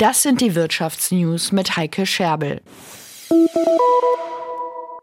[0.00, 2.62] Das sind die Wirtschaftsnews mit Heike Scherbel.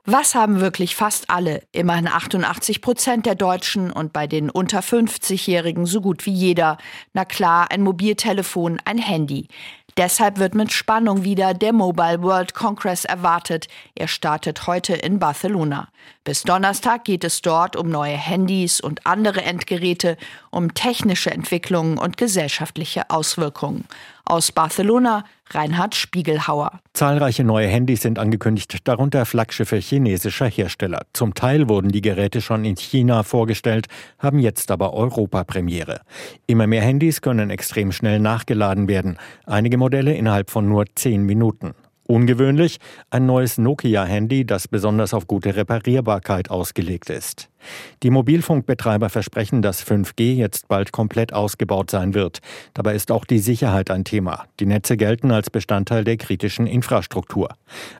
[0.05, 5.85] Was haben wirklich fast alle, immerhin 88 Prozent der Deutschen und bei den unter 50-Jährigen
[5.85, 6.79] so gut wie jeder?
[7.13, 9.49] Na klar, ein Mobiltelefon, ein Handy.
[9.97, 13.67] Deshalb wird mit Spannung wieder der Mobile World Congress erwartet.
[13.93, 15.89] Er startet heute in Barcelona.
[16.23, 20.17] Bis Donnerstag geht es dort um neue Handys und andere Endgeräte,
[20.51, 23.85] um technische Entwicklungen und gesellschaftliche Auswirkungen.
[24.29, 26.81] Aus Barcelona Reinhard Spiegelhauer.
[26.91, 31.03] Zahlreiche neue Handys sind angekündigt, darunter Flaggschiffe chinesischer Hersteller.
[31.13, 33.87] Zum Teil wurden die Geräte schon in China vorgestellt,
[34.19, 36.01] haben jetzt aber Europapremiere.
[36.45, 41.73] Immer mehr Handys können extrem schnell nachgeladen werden, einige Modelle innerhalb von nur zehn Minuten.
[42.03, 47.49] Ungewöhnlich ein neues Nokia-Handy, das besonders auf gute Reparierbarkeit ausgelegt ist.
[48.03, 52.39] Die Mobilfunkbetreiber versprechen, dass 5G jetzt bald komplett ausgebaut sein wird.
[52.73, 54.45] Dabei ist auch die Sicherheit ein Thema.
[54.59, 57.49] Die Netze gelten als Bestandteil der kritischen Infrastruktur.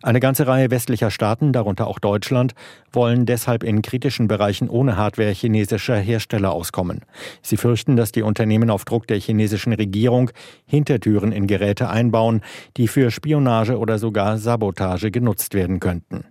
[0.01, 2.53] Eine ganze Reihe westlicher Staaten, darunter auch Deutschland,
[2.91, 7.01] wollen deshalb in kritischen Bereichen ohne Hardware chinesischer Hersteller auskommen.
[7.41, 10.31] Sie fürchten, dass die Unternehmen auf Druck der chinesischen Regierung
[10.65, 12.41] Hintertüren in Geräte einbauen,
[12.77, 16.25] die für Spionage oder sogar Sabotage genutzt werden könnten.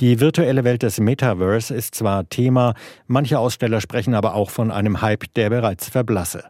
[0.00, 2.74] Die virtuelle Welt des Metaverse ist zwar Thema,
[3.06, 6.44] manche Aussteller sprechen aber auch von einem Hype, der bereits verblasse.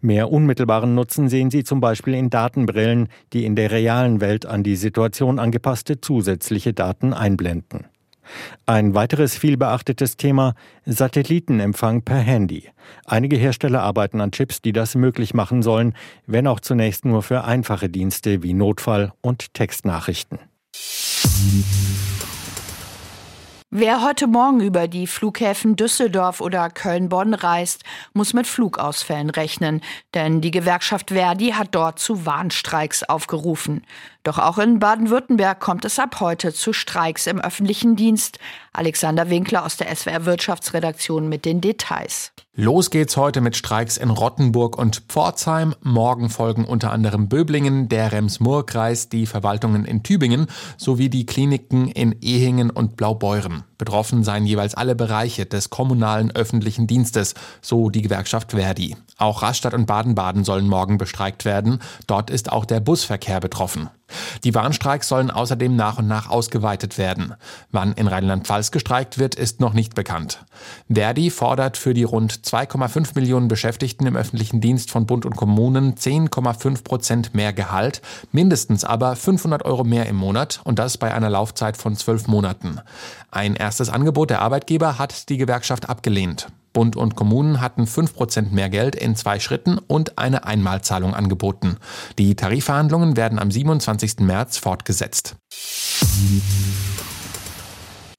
[0.00, 4.62] Mehr unmittelbaren Nutzen sehen sie zum Beispiel in Datenbrillen, die in der realen Welt an
[4.62, 7.86] die Situation angepasste zusätzliche Daten einblenden.
[8.64, 12.68] Ein weiteres vielbeachtetes Thema Satellitenempfang per Handy.
[13.04, 15.94] Einige Hersteller arbeiten an Chips, die das möglich machen sollen,
[16.26, 20.40] wenn auch zunächst nur für einfache Dienste wie Notfall- und Textnachrichten.
[23.70, 29.80] Wer heute Morgen über die Flughäfen Düsseldorf oder Köln-Bonn reist, muss mit Flugausfällen rechnen,
[30.14, 33.84] denn die Gewerkschaft Verdi hat dort zu Warnstreiks aufgerufen.
[34.26, 38.40] Doch auch in Baden-Württemberg kommt es ab heute zu Streiks im öffentlichen Dienst.
[38.72, 42.32] Alexander Winkler aus der SWR Wirtschaftsredaktion mit den Details.
[42.56, 45.76] Los geht's heute mit Streiks in Rottenburg und Pforzheim.
[45.80, 52.16] Morgen folgen unter anderem Böblingen, der Rems-Murr-Kreis, die Verwaltungen in Tübingen sowie die Kliniken in
[52.20, 53.62] Ehingen und Blaubeuren.
[53.78, 58.96] Betroffen seien jeweils alle Bereiche des kommunalen öffentlichen Dienstes, so die Gewerkschaft Verdi.
[59.18, 61.80] Auch Rastatt und Baden-Baden sollen morgen bestreikt werden.
[62.06, 63.88] Dort ist auch der Busverkehr betroffen.
[64.44, 67.34] Die Warnstreiks sollen außerdem nach und nach ausgeweitet werden.
[67.72, 70.44] Wann in Rheinland-Pfalz gestreikt wird, ist noch nicht bekannt.
[70.88, 75.96] Verdi fordert für die rund 2,5 Millionen Beschäftigten im öffentlichen Dienst von Bund und Kommunen
[75.96, 78.00] 10,5 Prozent mehr Gehalt,
[78.30, 82.80] mindestens aber 500 Euro mehr im Monat und das bei einer Laufzeit von zwölf Monaten.
[83.32, 86.46] Ein erstes Angebot der Arbeitgeber hat die Gewerkschaft abgelehnt.
[86.72, 91.76] Bund und Kommunen hatten 5% mehr Geld in zwei Schritten und eine Einmalzahlung angeboten.
[92.16, 94.20] Die Tarifverhandlungen werden am 27.
[94.20, 95.34] März fortgesetzt.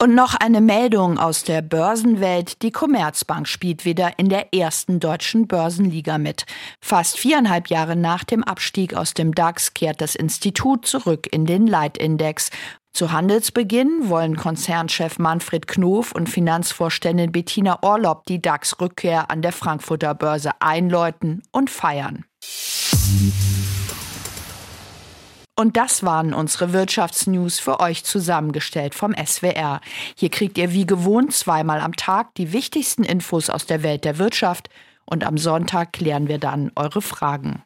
[0.00, 2.62] Und noch eine Meldung aus der Börsenwelt.
[2.62, 6.46] Die Commerzbank spielt wieder in der ersten deutschen Börsenliga mit.
[6.80, 11.66] Fast viereinhalb Jahre nach dem Abstieg aus dem DAX kehrt das Institut zurück in den
[11.66, 12.50] Leitindex.
[12.92, 20.14] Zu Handelsbeginn wollen Konzernchef Manfred Knof und Finanzvorständin Bettina Orlob die DAX-Rückkehr an der Frankfurter
[20.14, 22.24] Börse einläuten und feiern.
[25.58, 29.80] Und das waren unsere Wirtschaftsnews für euch zusammengestellt vom SWR.
[30.16, 34.18] Hier kriegt ihr wie gewohnt zweimal am Tag die wichtigsten Infos aus der Welt der
[34.18, 34.70] Wirtschaft
[35.04, 37.56] und am Sonntag klären wir dann eure Fragen.